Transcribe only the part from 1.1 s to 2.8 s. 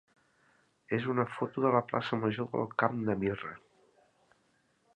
una foto de la plaça major del